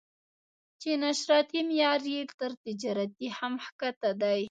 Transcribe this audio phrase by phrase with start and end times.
[0.81, 4.39] چې نشراتي معیار یې تر تجارتي هم ښکته دی.